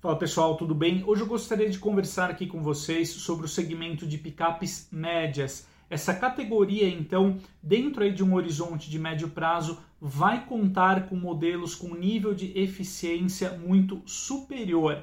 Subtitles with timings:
[0.00, 1.02] Fala pessoal, tudo bem?
[1.04, 5.66] Hoje eu gostaria de conversar aqui com vocês sobre o segmento de picapes médias.
[5.90, 11.74] Essa categoria, então, dentro aí de um horizonte de médio prazo, vai contar com modelos
[11.74, 15.02] com nível de eficiência muito superior.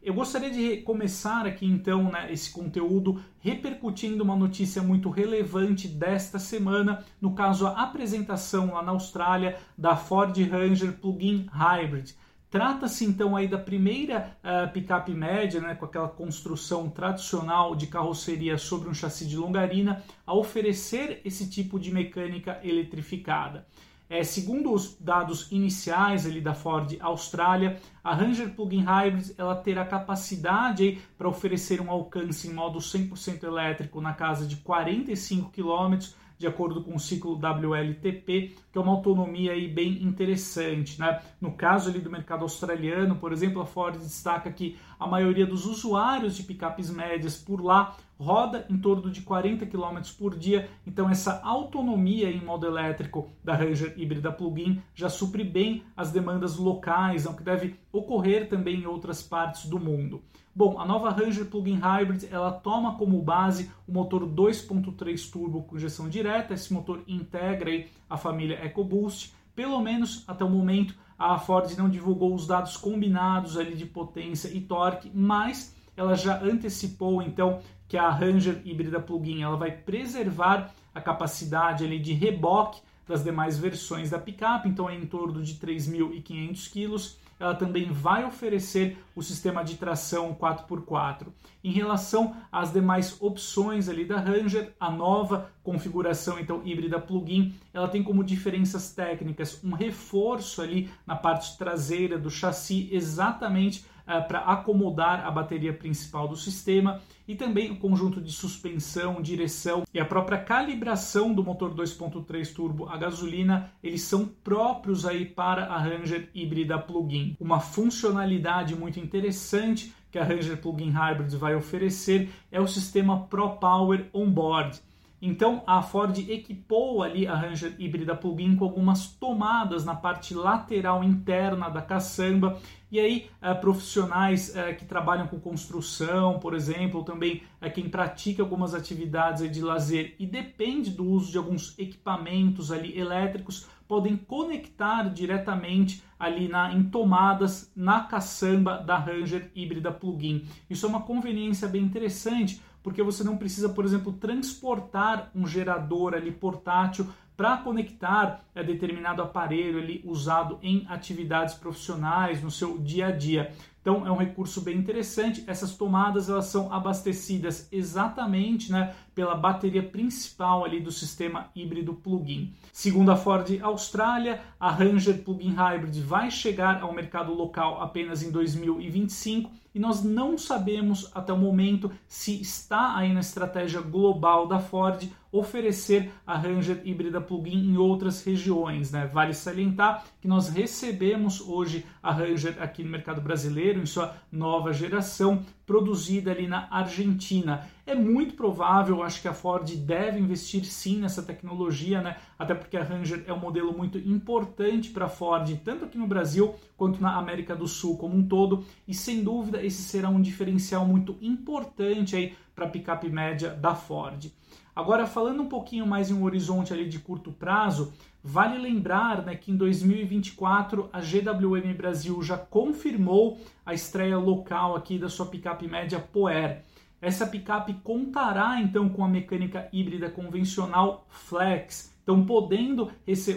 [0.00, 6.38] Eu gostaria de começar aqui então né, esse conteúdo repercutindo uma notícia muito relevante desta
[6.38, 12.14] semana, no caso a apresentação lá na Austrália da Ford Ranger Plug-in Hybrid.
[12.56, 18.56] Trata-se então aí da primeira uh, picape média, né, com aquela construção tradicional de carroceria
[18.56, 23.66] sobre um chassi de longarina, a oferecer esse tipo de mecânica eletrificada.
[24.08, 29.84] É, segundo os dados iniciais ali da Ford Austrália, a Ranger Plug-in Hybrid ela terá
[29.84, 35.98] capacidade para oferecer um alcance em modo 100% elétrico na casa de 45 km
[36.38, 41.00] de acordo com o ciclo WLTP, que é uma autonomia aí bem interessante.
[41.00, 41.20] Né?
[41.40, 45.66] No caso ali do mercado australiano, por exemplo, a Ford destaca que a maioria dos
[45.66, 51.08] usuários de picapes médias por lá roda em torno de 40 km por dia, então
[51.10, 57.26] essa autonomia em modo elétrico da Ranger híbrida plug-in já supre bem as demandas locais,
[57.26, 60.22] o que deve ocorrer também em outras partes do mundo.
[60.56, 65.76] Bom, a nova Ranger Plug-in Hybrid ela toma como base o motor 2.3 turbo com
[65.76, 66.54] injeção direta.
[66.54, 69.34] Esse motor integra a família EcoBoost.
[69.54, 74.48] Pelo menos até o momento a Ford não divulgou os dados combinados ali de potência
[74.48, 80.72] e torque, mas ela já antecipou então que a Ranger híbrida plug-in ela vai preservar
[80.94, 85.54] a capacidade ali de reboque das demais versões da picape, então é em torno de
[85.54, 91.26] 3.500 quilos ela também vai oferecer o sistema de tração 4x4.
[91.62, 97.88] Em relação às demais opções ali da Ranger, a nova configuração então híbrida plug-in, ela
[97.88, 105.26] tem como diferenças técnicas um reforço ali na parte traseira do chassi exatamente para acomodar
[105.26, 110.38] a bateria principal do sistema e também o conjunto de suspensão, direção e a própria
[110.38, 116.78] calibração do motor 2.3 turbo a gasolina, eles são próprios aí para a Ranger híbrida
[116.78, 117.36] plug-in.
[117.40, 123.56] Uma funcionalidade muito interessante que a Ranger Plug-in Hybrid vai oferecer é o sistema Pro
[123.56, 124.80] Power Onboard.
[125.20, 131.02] Então a Ford equipou ali a Ranger híbrida plug-in com algumas tomadas na parte lateral
[131.02, 132.58] interna da caçamba
[132.90, 137.88] e aí eh, profissionais eh, que trabalham com construção, por exemplo, ou também eh, quem
[137.88, 144.16] pratica algumas atividades de lazer e depende do uso de alguns equipamentos ali elétricos podem
[144.16, 150.44] conectar diretamente ali na, em tomadas na caçamba da Ranger híbrida plug-in.
[150.68, 156.14] Isso é uma conveniência bem interessante porque você não precisa, por exemplo, transportar um gerador
[156.14, 157.04] ali portátil
[157.36, 163.52] para conectar a determinado aparelho ali usado em atividades profissionais no seu dia a dia.
[163.80, 165.42] Então é um recurso bem interessante.
[165.48, 172.54] Essas tomadas elas são abastecidas exatamente né, pela bateria principal ali do sistema híbrido plug-in.
[172.72, 178.30] Segundo a Ford Austrália, a Ranger Plug-in Hybrid vai chegar ao mercado local apenas em
[178.30, 184.58] 2025 e nós não sabemos até o momento se está aí na estratégia global da
[184.58, 188.90] Ford oferecer a Ranger híbrida plug-in em outras regiões.
[188.90, 189.06] Né?
[189.06, 194.72] Vale salientar que nós recebemos hoje a Ranger aqui no mercado brasileiro em sua nova
[194.72, 197.68] geração, produzida ali na Argentina.
[197.86, 202.16] É muito provável, acho que a Ford deve investir sim nessa tecnologia, né?
[202.36, 206.08] Até porque a Ranger é um modelo muito importante para a Ford, tanto aqui no
[206.08, 210.20] Brasil quanto na América do Sul como um todo, e sem dúvida esse será um
[210.20, 214.32] diferencial muito importante aí para a picape média da Ford.
[214.74, 217.92] Agora, falando um pouquinho mais em um horizonte ali de curto prazo,
[218.22, 224.98] vale lembrar né, que em 2024 a GWM Brasil já confirmou a estreia local aqui
[224.98, 226.64] da sua picape média Poer.
[227.00, 232.90] Essa picape contará então com a mecânica híbrida convencional Flex, então podendo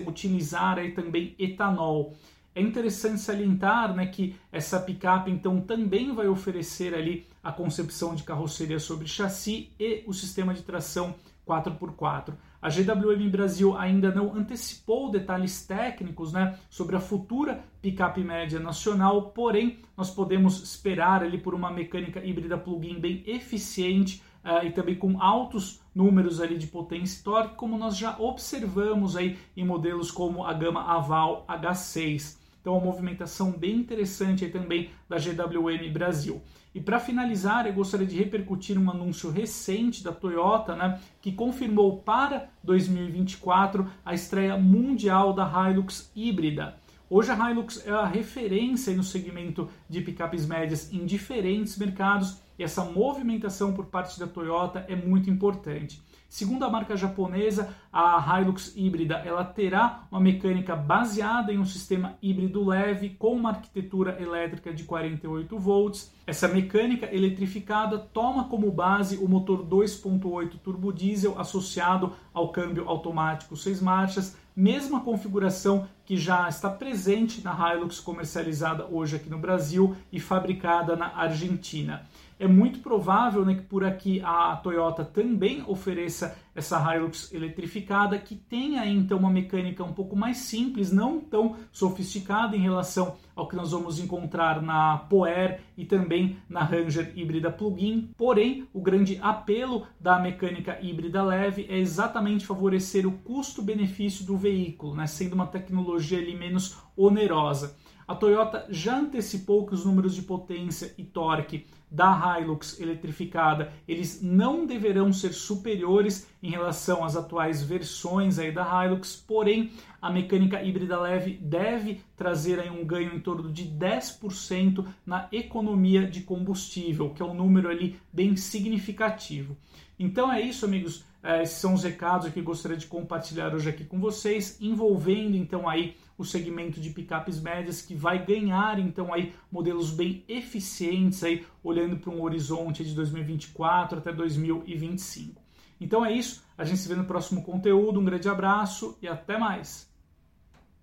[0.07, 2.15] utilizar aí também etanol.
[2.55, 8.23] É interessante salientar né, que essa picape então também vai oferecer ali a concepção de
[8.23, 11.15] carroceria sobre chassi e o sistema de tração
[11.47, 12.33] 4x4.
[12.61, 19.31] A GWM Brasil ainda não antecipou detalhes técnicos né, sobre a futura picape média nacional,
[19.31, 24.95] porém nós podemos esperar ali por uma mecânica híbrida plug-in bem eficiente uh, e também
[24.95, 30.11] com altos números ali de potência e torque, como nós já observamos aí em modelos
[30.11, 32.37] como a gama Aval H6.
[32.69, 36.39] Então, uma movimentação bem interessante também da GWM Brasil.
[36.75, 41.97] E para finalizar, eu gostaria de repercutir um anúncio recente da Toyota, né, que confirmou
[41.97, 46.77] para 2024 a estreia mundial da Hilux híbrida.
[47.09, 52.83] Hoje a Hilux é a referência no segmento de picapes médias em diferentes mercados essa
[52.83, 56.01] movimentação por parte da Toyota é muito importante.
[56.29, 62.19] Segundo a marca japonesa, a Hilux híbrida ela terá uma mecânica baseada em um sistema
[62.21, 66.13] híbrido leve com uma arquitetura elétrica de 48 volts.
[66.27, 73.57] Essa mecânica eletrificada toma como base o motor 2.8 turbo diesel associado ao câmbio automático
[73.57, 79.95] 6 marchas, mesma configuração que já está presente na Hilux comercializada hoje aqui no Brasil
[80.11, 82.05] e fabricada na Argentina
[82.39, 88.35] é muito provável né, que por aqui a Toyota também ofereça essa Hilux eletrificada, que
[88.35, 93.55] tenha então uma mecânica um pouco mais simples, não tão sofisticada em relação ao que
[93.55, 98.11] nós vamos encontrar na Poer e também na Ranger híbrida plug-in.
[98.17, 104.95] Porém, o grande apelo da mecânica híbrida leve é exatamente favorecer o custo-benefício do veículo,
[104.95, 107.77] né, sendo uma tecnologia ali menos onerosa.
[108.09, 114.21] A Toyota já antecipou que os números de potência e torque da Hilux eletrificada, eles
[114.21, 119.71] não deverão ser superiores em relação às atuais versões aí da Hilux, porém
[120.01, 126.07] a mecânica híbrida leve deve trazer aí um ganho em torno de 10% na economia
[126.07, 129.57] de combustível, que é um número ali bem significativo.
[129.97, 131.03] Então é isso, amigos.
[131.21, 135.67] É, esses são os recados que gostaria de compartilhar hoje aqui com vocês, envolvendo então
[135.67, 141.45] aí o segmento de picapes médias que vai ganhar então aí modelos bem eficientes aí
[141.69, 145.41] olhando para um horizonte de 2024 até 2025.
[145.79, 149.37] Então é isso, a gente se vê no próximo conteúdo, um grande abraço e até
[149.37, 149.88] mais.